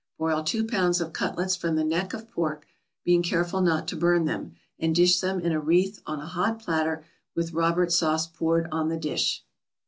[0.17, 2.65] Broil two pounds of cutlets from the neck of pork,
[3.03, 6.57] being careful not to burn them, and dish them in a wreath on a hot
[6.57, 9.43] platter with Robert sauce poured on the dish.